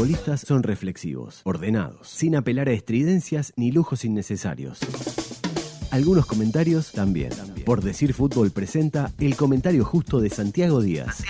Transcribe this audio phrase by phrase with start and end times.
[0.00, 4.78] futbolistas son reflexivos, ordenados, sin apelar a estridencias ni lujos innecesarios.
[5.90, 7.28] Algunos comentarios también.
[7.66, 11.22] Por decir fútbol presenta el comentario justo de Santiago Díaz.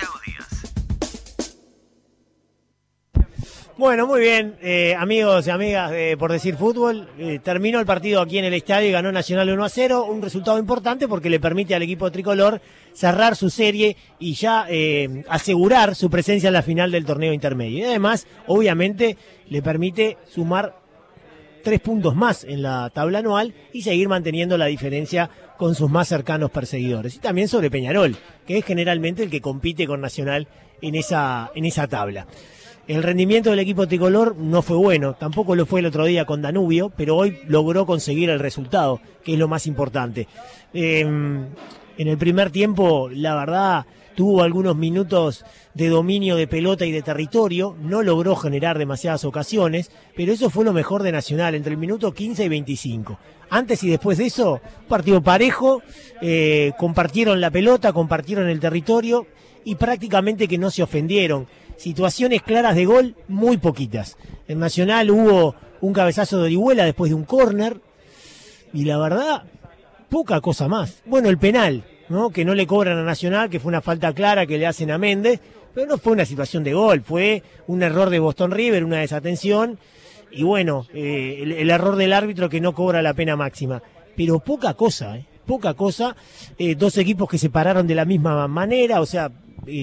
[3.81, 7.09] Bueno, muy bien, eh, amigos y amigas de Por Decir Fútbol.
[7.17, 10.05] Eh, terminó el partido aquí en el estadio y ganó Nacional 1 a 0.
[10.05, 12.61] Un resultado importante porque le permite al equipo tricolor
[12.93, 17.79] cerrar su serie y ya eh, asegurar su presencia en la final del torneo intermedio.
[17.79, 19.17] Y además, obviamente,
[19.49, 20.75] le permite sumar
[21.63, 26.07] tres puntos más en la tabla anual y seguir manteniendo la diferencia con sus más
[26.07, 27.15] cercanos perseguidores.
[27.15, 30.47] Y también sobre Peñarol, que es generalmente el que compite con Nacional
[30.83, 32.27] en esa, en esa tabla.
[32.91, 36.41] El rendimiento del equipo tricolor no fue bueno, tampoco lo fue el otro día con
[36.41, 40.27] Danubio, pero hoy logró conseguir el resultado, que es lo más importante.
[40.73, 41.45] Em,
[41.97, 47.01] en el primer tiempo, la verdad, tuvo algunos minutos de dominio de pelota y de
[47.01, 51.77] territorio, no logró generar demasiadas ocasiones, pero eso fue lo mejor de Nacional, entre el
[51.77, 53.17] minuto 15 y 25.
[53.51, 55.81] Antes y después de eso, partido parejo,
[56.21, 59.27] eh, compartieron la pelota, compartieron el territorio
[59.63, 61.47] y prácticamente que no se ofendieron
[61.81, 64.17] situaciones claras de gol, muy poquitas.
[64.47, 67.77] En Nacional hubo un cabezazo de Orihuela después de un córner.
[68.71, 69.43] Y la verdad,
[70.09, 71.01] poca cosa más.
[71.05, 72.29] Bueno, el penal, ¿no?
[72.29, 74.99] Que no le cobran a Nacional, que fue una falta clara que le hacen a
[74.99, 75.41] Méndez,
[75.73, 79.79] pero no fue una situación de gol, fue un error de Boston River, una desatención.
[80.31, 83.81] Y bueno, eh, el, error del árbitro que no cobra la pena máxima.
[84.15, 85.25] Pero poca cosa, ¿eh?
[85.47, 86.15] Poca cosa.
[86.59, 89.31] Eh, dos equipos que se pararon de la misma manera, o sea,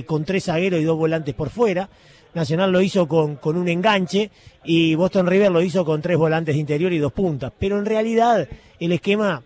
[0.07, 1.89] con tres zagueros y dos volantes por fuera.
[2.35, 4.31] Nacional lo hizo con, un enganche
[4.65, 7.53] y Boston River lo hizo con tres volantes de interior y dos puntas.
[7.59, 9.43] Pero en realidad el esquema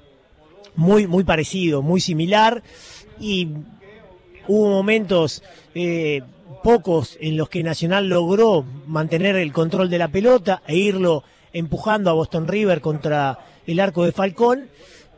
[0.74, 2.62] muy, muy parecido, muy similar
[3.20, 3.48] y
[4.48, 5.42] hubo momentos
[5.74, 6.22] eh,
[6.62, 12.10] pocos en los que Nacional logró mantener el control de la pelota e irlo empujando
[12.10, 14.68] a Boston River contra el arco de Falcón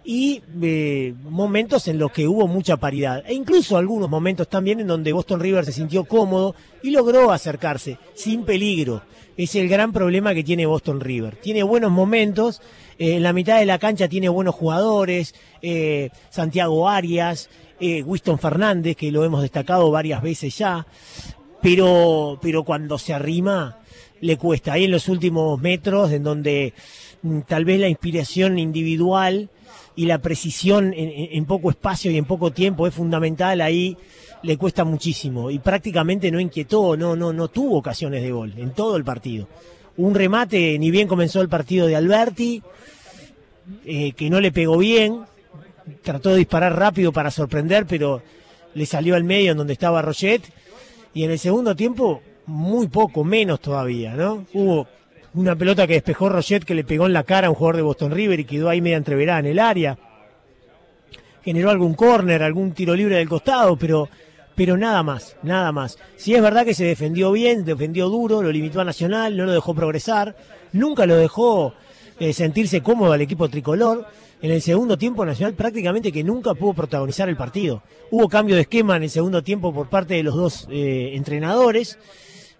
[0.04, 3.24] y eh, momentos en los que hubo mucha paridad.
[3.26, 7.98] E incluso algunos momentos también en donde Boston River se sintió cómodo y logró acercarse
[8.14, 9.02] sin peligro.
[9.36, 11.36] Es el gran problema que tiene Boston River.
[11.36, 12.60] Tiene buenos momentos,
[12.98, 17.48] eh, en la mitad de la cancha tiene buenos jugadores, eh, Santiago Arias,
[17.80, 20.86] Winston Fernández, que lo hemos destacado varias veces ya,
[21.60, 23.78] pero, pero cuando se arrima
[24.20, 24.72] le cuesta.
[24.72, 26.72] Ahí en los últimos metros, en donde
[27.22, 29.50] mm, tal vez la inspiración individual
[29.96, 33.96] y la precisión en, poco espacio y en poco tiempo es fundamental, ahí
[34.42, 35.50] le cuesta muchísimo.
[35.50, 39.48] Y prácticamente no inquietó, no, no, no tuvo ocasiones de gol en todo el partido.
[39.96, 42.62] Un remate, ni bien comenzó el partido de Alberti,
[43.84, 45.20] eh, que no le pegó bien,
[46.02, 48.22] trató de disparar rápido para sorprender, pero
[48.74, 50.42] le salió al medio en donde estaba Roget.
[51.14, 54.44] Y en el segundo tiempo, muy poco, menos todavía, ¿no?
[54.52, 54.88] Hubo
[55.34, 57.82] una pelota que despejó Roget que le pegó en la cara a un jugador de
[57.82, 59.98] Boston River y quedó ahí media entreverada en el área.
[61.44, 64.08] Generó algún córner, algún tiro libre del costado, pero,
[64.54, 65.98] pero nada más, nada más.
[66.16, 69.52] Si es verdad que se defendió bien, defendió duro, lo limitó a Nacional, no lo
[69.52, 70.36] dejó progresar,
[70.72, 71.74] nunca lo dejó
[72.20, 74.06] eh, sentirse cómodo al equipo tricolor.
[74.40, 77.82] En el segundo tiempo Nacional prácticamente que nunca pudo protagonizar el partido.
[78.10, 81.98] Hubo cambio de esquema en el segundo tiempo por parte de los dos eh, entrenadores.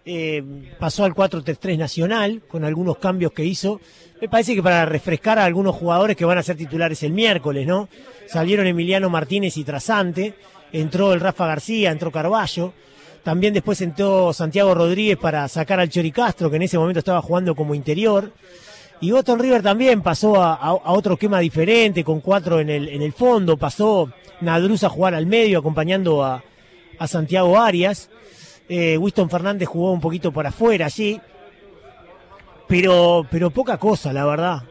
[0.07, 0.43] Eh,
[0.79, 3.81] pasó al 4-3-3 Nacional, con algunos cambios que hizo.
[4.21, 7.67] Me parece que para refrescar a algunos jugadores que van a ser titulares el miércoles,
[7.67, 7.89] ¿no?
[8.27, 10.35] Salieron Emiliano Martínez y Trasante,
[10.73, 12.75] entró el Rafa García, entró Carballo.
[13.23, 17.23] También después entró Santiago Rodríguez para sacar al Chori Castro, que en ese momento estaba
[17.23, 18.31] jugando como interior.
[19.01, 23.15] Y Boston River también pasó a, otro esquema diferente, con cuatro en el, en el
[23.15, 23.57] fondo.
[23.57, 24.11] Pasó
[24.43, 26.45] Nadruz a jugar al medio, acompañando a,
[26.99, 28.11] a Santiago Arias.
[28.69, 31.21] Eh, Winston Fernández jugó un poquito por afuera allí.
[32.67, 34.63] Pero, pero poca cosa, la verdad.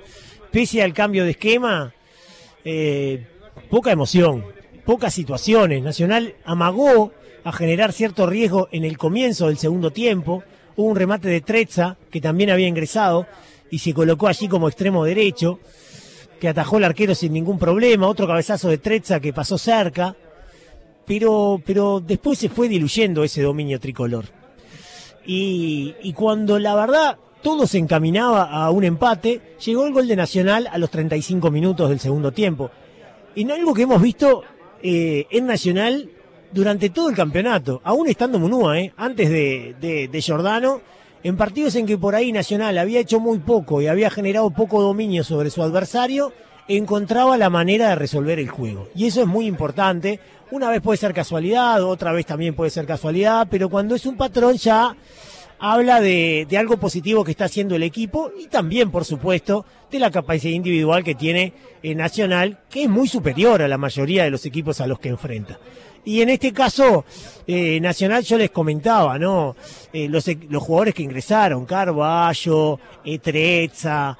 [0.51, 1.93] Pese al cambio de esquema,
[2.65, 3.25] eh,
[3.69, 4.45] poca emoción,
[4.85, 5.83] pocas situaciones.
[5.83, 7.11] Nacional amagó
[7.43, 10.43] a generar cierto riesgo en el comienzo del segundo tiempo.
[10.75, 13.27] Hubo un remate de Trezza, que también había ingresado,
[13.69, 15.59] y se colocó allí como extremo derecho,
[16.39, 18.07] que atajó el arquero sin ningún problema.
[18.07, 20.15] Otro cabezazo de Trezza que pasó cerca
[21.05, 24.25] pero, pero después se fue diluyendo ese dominio tricolor.
[25.25, 30.15] Y, y cuando la verdad todo se encaminaba a un empate, llegó el gol de
[30.15, 32.71] Nacional a los 35 minutos del segundo tiempo.
[33.35, 34.43] En algo que hemos visto
[34.81, 36.09] eh, en Nacional
[36.51, 40.81] durante todo el campeonato, aún estando Munúa, eh, antes de, de, de, Giordano,
[41.23, 44.81] en partidos en que por ahí Nacional había hecho muy poco y había generado poco
[44.81, 46.31] dominio sobre su adversario,
[46.67, 48.89] encontraba la manera de resolver el juego.
[48.95, 50.19] Y eso es muy importante.
[50.51, 54.17] Una vez puede ser casualidad, otra vez también puede ser casualidad, pero cuando es un
[54.17, 54.95] patrón ya
[55.59, 59.99] habla de, de, algo positivo que está haciendo el equipo y también, por supuesto, de
[59.99, 64.29] la capacidad individual que tiene el Nacional, que es muy superior a la mayoría de
[64.29, 65.57] los equipos a los que enfrenta.
[66.05, 67.05] Y en este caso,
[67.47, 69.55] eh, Nacional yo les comentaba, ¿no?
[69.93, 74.17] Eh, los, los, jugadores que ingresaron, Carballo, Etreza,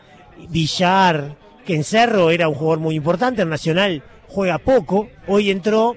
[0.49, 5.95] Villar, que en Cerro era un jugador muy importante, el Nacional juega poco, hoy entró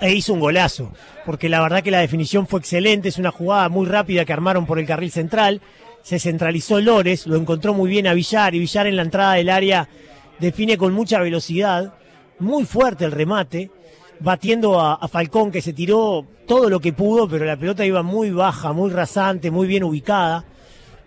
[0.00, 0.92] e hizo un golazo,
[1.26, 4.66] porque la verdad que la definición fue excelente, es una jugada muy rápida que armaron
[4.66, 5.60] por el carril central,
[6.02, 9.50] se centralizó Lores, lo encontró muy bien a Villar y Villar en la entrada del
[9.50, 9.88] área
[10.38, 11.92] define con mucha velocidad,
[12.38, 13.70] muy fuerte el remate,
[14.20, 18.02] batiendo a, a, Falcón que se tiró todo lo que pudo, pero la pelota iba
[18.02, 20.44] muy baja, muy rasante, muy bien ubicada.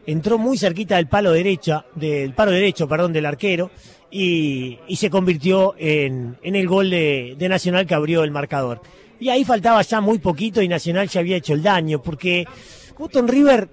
[0.05, 3.71] Entró muy cerquita del palo derecha, del palo derecho, perdón, del arquero,
[4.11, 8.81] y, y se convirtió en, en el gol de, de, Nacional que abrió el marcador.
[9.19, 12.45] Y ahí faltaba ya muy poquito y Nacional ya había hecho el daño, porque
[12.97, 13.69] Boston River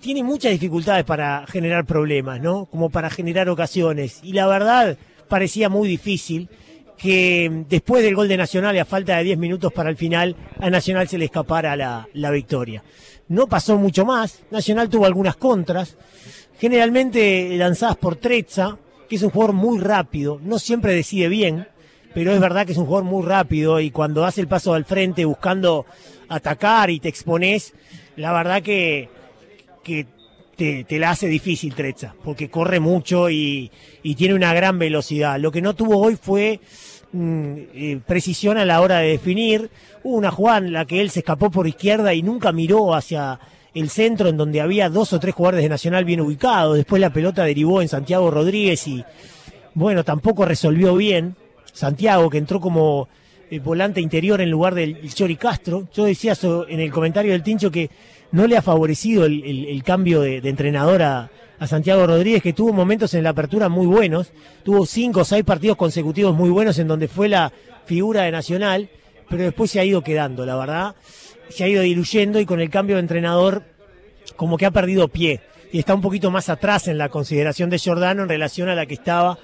[0.00, 2.66] tiene muchas dificultades para generar problemas, ¿no?
[2.66, 4.20] Como para generar ocasiones.
[4.22, 4.96] Y la verdad
[5.28, 6.48] parecía muy difícil
[6.96, 10.34] que después del gol de Nacional y a falta de 10 minutos para el final,
[10.58, 12.82] a Nacional se le escapara la, la victoria.
[13.28, 15.96] No pasó mucho más, Nacional tuvo algunas contras,
[16.58, 18.78] generalmente lanzadas por Trezza,
[19.08, 21.68] que es un jugador muy rápido, no siempre decide bien,
[22.14, 24.84] pero es verdad que es un jugador muy rápido y cuando hace el paso al
[24.84, 25.84] frente buscando
[26.28, 27.74] atacar y te expones,
[28.16, 29.10] la verdad que
[29.86, 30.04] que
[30.56, 33.70] te, te, la hace difícil Trezza, porque corre mucho y,
[34.16, 35.38] tiene una gran velocidad.
[35.38, 36.60] Lo que no tuvo hoy fue
[37.12, 39.70] mm, eh, precisión a la hora de definir.
[40.02, 43.38] Hubo una jugada en la que él se escapó por izquierda y nunca miró hacia
[43.74, 46.76] el centro en donde había dos o tres jugadores de Nacional bien ubicados.
[46.76, 49.04] Después la pelota derivó en Santiago Rodríguez y,
[49.74, 51.36] bueno, tampoco resolvió bien.
[51.72, 53.08] Santiago, que entró como
[53.50, 55.88] eh, volante interior en lugar del Chori Castro.
[55.92, 57.90] Yo decía eso en el comentario del Tincho que
[58.32, 62.72] no le ha favorecido el, el, cambio de, entrenador a, a, Santiago Rodríguez, que tuvo
[62.72, 64.32] momentos en la apertura muy buenos,
[64.64, 67.52] tuvo cinco o seis partidos consecutivos muy buenos en donde fue la
[67.84, 68.90] figura de Nacional,
[69.28, 70.96] pero después se ha ido quedando, la verdad,
[71.48, 73.62] se ha ido diluyendo y con el cambio de entrenador
[74.36, 75.40] como que ha perdido pie
[75.72, 78.86] y está un poquito más atrás en la consideración de Giordano en relación a la
[78.86, 79.38] que estaba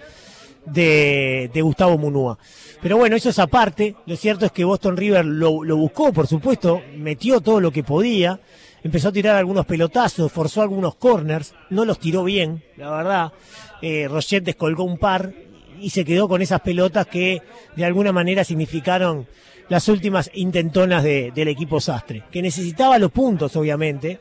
[0.67, 2.38] de, de Gustavo Munúa.
[2.81, 3.96] Pero bueno, eso es aparte.
[4.06, 7.82] Lo cierto es que Boston River lo, lo, buscó, por supuesto, metió todo lo que
[7.82, 8.40] podía,
[8.84, 13.32] empezó a tirar algunos pelotazos, forzó algunos corners, no los tiró bien, la verdad.
[13.81, 15.32] Eh, Roget descolgó un par
[15.81, 17.43] y se quedó con esas pelotas que
[17.76, 19.26] de alguna manera significaron
[19.69, 24.20] las últimas intentonas de, del equipo Sastre, que necesitaba los puntos, obviamente,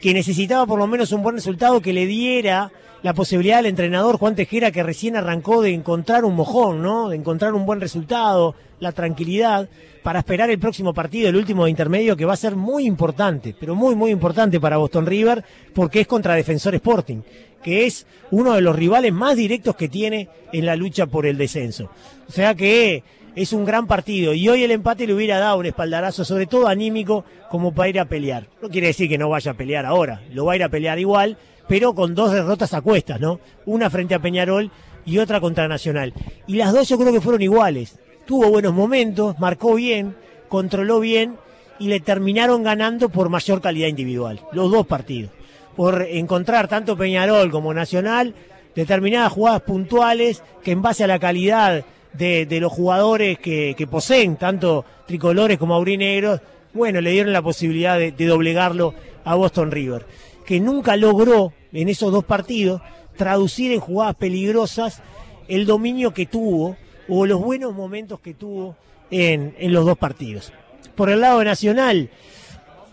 [0.00, 2.70] que necesitaba por lo menos un buen resultado que le diera
[3.06, 7.08] la posibilidad al entrenador Juan Tejera, que recién arrancó de encontrar un mojón, ¿no?
[7.08, 9.68] De encontrar un buen resultado, la tranquilidad,
[10.02, 13.54] para esperar el próximo partido, el último de intermedio, que va a ser muy importante,
[13.60, 17.18] pero muy, muy importante para Boston River, porque es contra Defensor Sporting,
[17.62, 21.38] que es uno de los rivales más directos que tiene en la lucha por el
[21.38, 21.88] descenso.
[22.28, 23.04] O sea que
[23.36, 26.66] es un gran partido y hoy el empate le hubiera dado un espaldarazo, sobre todo
[26.66, 28.48] anímico, como para ir a pelear.
[28.60, 30.98] No quiere decir que no vaya a pelear ahora, lo va a ir a pelear
[30.98, 31.38] igual,
[31.68, 33.40] pero con dos derrotas a cuestas, ¿no?
[33.64, 34.70] Una frente a Peñarol
[35.04, 36.12] y otra contra Nacional.
[36.46, 37.98] Y las dos yo creo que fueron iguales.
[38.26, 40.16] Tuvo buenos momentos, marcó bien,
[40.48, 41.36] controló bien
[41.78, 45.30] y le terminaron ganando por mayor calidad individual, los dos partidos.
[45.76, 48.34] Por encontrar tanto Peñarol como Nacional
[48.74, 54.84] determinadas jugadas puntuales que en base a la calidad de, los jugadores que, poseen, tanto
[55.06, 56.40] tricolores como aurinegros,
[56.72, 60.04] bueno, le dieron la posibilidad de doblegarlo a Boston River
[60.46, 62.80] que nunca logró en esos dos partidos
[63.16, 65.02] traducir en jugadas peligrosas
[65.48, 66.76] el dominio que tuvo
[67.08, 68.76] o los buenos momentos que tuvo
[69.10, 70.52] en, en, los dos partidos.
[70.94, 72.10] Por el lado nacional,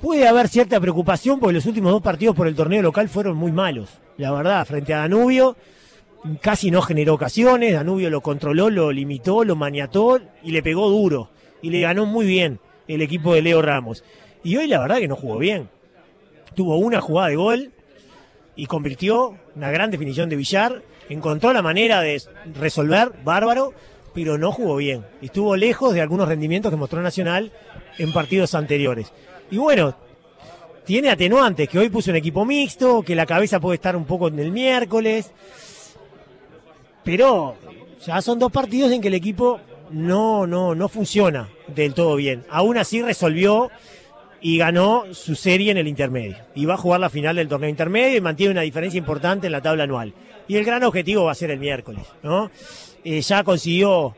[0.01, 3.51] puede haber cierta preocupación porque los últimos dos partidos por el torneo local fueron muy
[3.51, 3.89] malos.
[4.17, 5.55] La verdad, frente a Danubio,
[6.41, 11.29] casi no generó ocasiones, Danubio lo controló, lo limitó, lo maniató y le pegó duro.
[11.61, 14.03] Y le ganó muy bien el equipo de Leo Ramos.
[14.43, 15.69] Y hoy la verdad que no jugó bien
[16.53, 17.71] tuvo una jugada de gol
[18.55, 22.21] y convirtió una gran definición de Villar, encontró la manera de
[22.53, 23.73] resolver, bárbaro,
[24.13, 25.05] pero no jugó bien.
[25.21, 27.51] Estuvo lejos de algunos rendimientos que mostró Nacional
[27.97, 29.11] en partidos anteriores.
[29.49, 29.95] Y bueno,
[30.85, 34.27] tiene atenuantes, que hoy puso un equipo mixto, que la cabeza puede estar un poco
[34.27, 35.31] en el miércoles,
[37.03, 37.55] pero
[38.05, 39.59] ya son dos partidos en que el equipo
[39.91, 42.43] no, no, no funciona del todo bien.
[42.49, 43.69] Aún así resolvió
[44.43, 46.35] y ganó su serie en el intermedio.
[46.53, 49.53] Y va a jugar la final del torneo intermedio y mantiene una diferencia importante en
[49.53, 50.13] la tabla anual.
[50.49, 52.51] Y el gran objetivo va a ser el miércoles, ¿no?
[53.05, 54.13] Eh, ya consiguió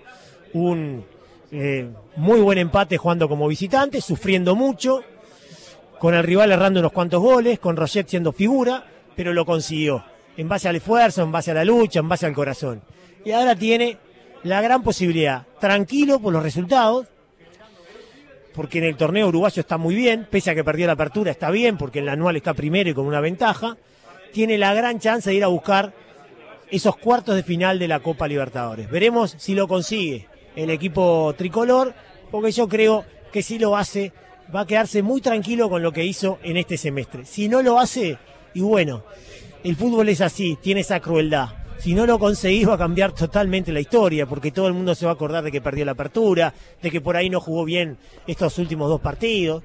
[0.54, 1.06] un
[1.52, 5.04] eh, muy buen empate jugando como visitante, sufriendo mucho.
[6.00, 8.84] con el rival errando unos cuantos goles, con Roget siendo figura,
[9.16, 10.04] pero lo consiguió,
[10.36, 12.82] en base al esfuerzo, en base a la lucha, en base al corazón.
[13.24, 13.98] Y ahora tiene
[14.44, 17.08] la gran posibilidad, tranquilo por los resultados,
[18.56, 21.52] porque en el torneo uruguayo está muy bien, pese a que perdió la apertura, está
[21.52, 23.78] bien, porque en la anual está primero y con una ventaja,
[24.32, 25.94] tiene la gran chance de ir a buscar
[26.72, 28.90] esos cuartos de final de la Copa Libertadores.
[28.90, 31.94] Veremos si lo consigue el equipo tricolor,
[32.32, 34.14] porque yo creo que si lo hace,
[34.54, 37.26] va a quedarse muy tranquilo con lo que hizo en este semestre.
[37.26, 38.18] Si no lo hace,
[38.54, 39.04] y bueno,
[39.64, 41.65] el fútbol es así, tiene esa crueldad.
[41.80, 45.06] Si no lo conseguís va a cambiar totalmente la historia, porque todo el mundo se
[45.06, 47.98] va a acordar de que perdió la apertura, de que por ahí no jugó bien
[48.26, 49.64] estos últimos dos partidos,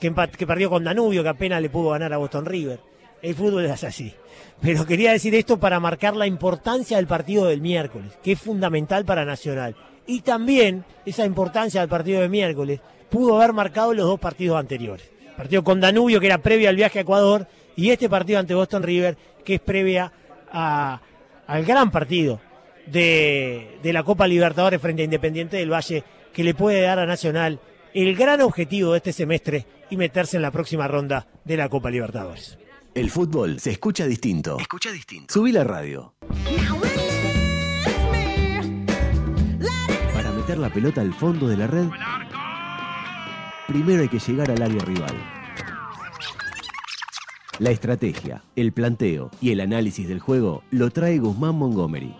[0.00, 2.80] que, que perdió con Danubio, que apenas le pudo ganar a Boston River.
[3.20, 4.14] El fútbol es así.
[4.60, 9.04] Pero quería decir esto para marcar la importancia del partido del miércoles, que es fundamental
[9.04, 9.76] para Nacional.
[10.06, 15.10] Y también esa importancia del partido del miércoles pudo haber marcado los dos partidos anteriores.
[15.36, 17.46] partido con Danubio, que era previo al viaje a Ecuador,
[17.76, 20.12] y este partido ante Boston River, que es previa
[21.48, 22.40] al gran partido
[22.86, 27.06] de, de la Copa Libertadores frente a Independiente del Valle, que le puede dar a
[27.06, 27.58] Nacional
[27.94, 31.90] el gran objetivo de este semestre y meterse en la próxima ronda de la Copa
[31.90, 32.58] Libertadores.
[32.94, 34.58] El fútbol se escucha distinto.
[34.60, 35.32] Escucha distinto.
[35.32, 36.14] Subí la radio.
[40.12, 41.86] Para meter la pelota al fondo de la red,
[43.66, 45.37] primero hay que llegar al área rival.
[47.58, 52.14] La estrategia, el planteo y el análisis del juego lo trae Guzmán Montgomery.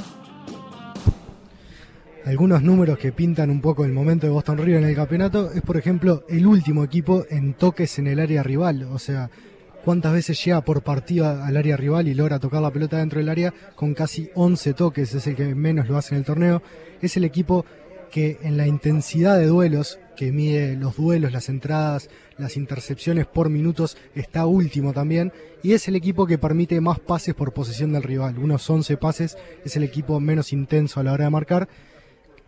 [2.25, 5.62] Algunos números que pintan un poco el momento de Boston River en el campeonato es,
[5.62, 8.83] por ejemplo, el último equipo en toques en el área rival.
[8.92, 9.30] O sea,
[9.85, 13.28] cuántas veces llega por partido al área rival y logra tocar la pelota dentro del
[13.28, 16.62] área con casi 11 toques, es el que menos lo hace en el torneo.
[17.00, 17.64] Es el equipo
[18.11, 23.50] que en la intensidad de duelos, que mide los duelos, las entradas, las intercepciones por
[23.50, 25.32] minutos, está último también.
[25.62, 28.37] Y es el equipo que permite más pases por posesión del rival.
[28.37, 31.68] Unos 11 pases es el equipo menos intenso a la hora de marcar.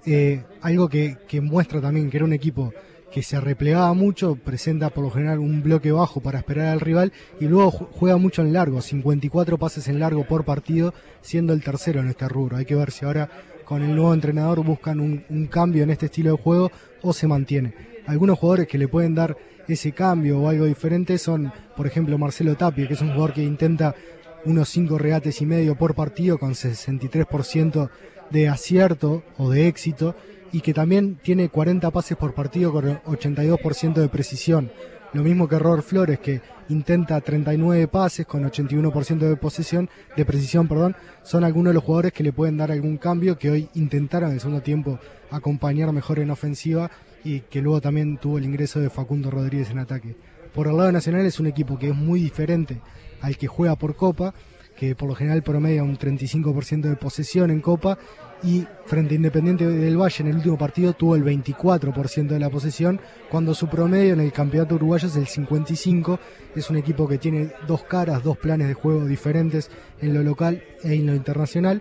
[0.05, 2.73] Eh, algo que, que muestra también que era un equipo
[3.13, 7.13] que se replegaba mucho, presenta por lo general un bloque bajo para esperar al rival
[7.39, 12.01] y luego juega mucho en largo, 54 pases en largo por partido, siendo el tercero
[12.01, 12.57] en este rubro.
[12.57, 13.29] Hay que ver si ahora
[13.71, 16.73] con el nuevo entrenador buscan un, cambio en este estilo de juego
[17.03, 17.73] o se mantiene.
[18.05, 19.37] Algunos jugadores que le pueden dar
[19.69, 23.45] ese cambio o algo diferente son, por ejemplo, Marcelo Tapia, que es un jugador que
[23.45, 23.95] intenta
[24.45, 27.91] unos 5 regates y medio por partido con 63%
[28.31, 30.17] de acierto o de éxito
[30.51, 34.73] y que también tiene 40 pases por partido con 82% de precisión.
[35.13, 40.69] Lo mismo que Robert Flores, que intenta 39 pases con 81% de posesión, de precisión,
[40.69, 44.29] perdón, son algunos de los jugadores que le pueden dar algún cambio, que hoy intentaron
[44.29, 45.01] en el segundo tiempo
[45.31, 46.91] acompañar mejor en ofensiva
[47.25, 50.15] y que luego también tuvo el ingreso de Facundo Rodríguez en ataque.
[50.55, 52.81] Por el lado nacional es un equipo que es muy diferente
[53.21, 54.33] al que juega por Copa,
[54.77, 57.99] que por lo general promedia un 35% de posesión en Copa
[58.43, 62.51] y frente a Independiente del Valle en el último partido tuvo el 24% de la
[62.51, 66.19] posesión, cuando su promedio en el campeonato uruguayo es el 55%.
[66.57, 69.71] Es un equipo que tiene dos caras, dos planes de juego diferentes
[70.01, 71.81] en lo local e en lo internacional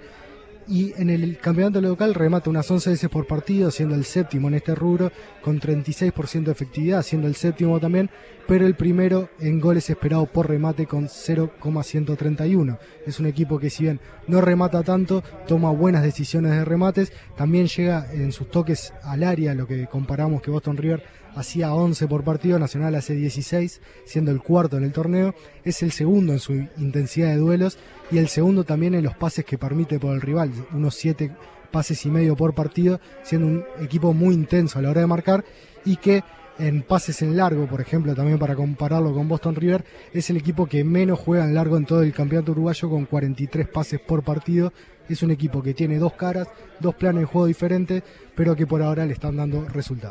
[0.69, 4.53] y en el campeonato local remata unas 11 veces por partido, siendo el séptimo en
[4.53, 5.11] este rubro,
[5.41, 8.11] con 36% de efectividad, siendo el séptimo también,
[8.47, 12.77] pero el primero en goles esperado por remate con 0,131.
[13.07, 17.67] Es un equipo que si bien no remata tanto, toma buenas decisiones de remates, también
[17.67, 21.03] llega en sus toques al área, lo que comparamos que Boston River
[21.35, 25.91] hacía 11 por partido, Nacional hace 16, siendo el cuarto en el torneo, es el
[25.91, 27.77] segundo en su intensidad de duelos
[28.11, 31.31] y el segundo también en los pases que permite por el rival, unos 7
[31.71, 35.45] pases y medio por partido, siendo un equipo muy intenso a la hora de marcar
[35.85, 36.23] y que
[36.59, 40.67] en pases en largo, por ejemplo, también para compararlo con Boston River, es el equipo
[40.67, 44.73] que menos juega en largo en todo el campeonato uruguayo con 43 pases por partido.
[45.07, 48.03] Es un equipo que tiene dos caras, dos planes de juego diferentes,
[48.35, 50.07] pero que por ahora le están dando resultados.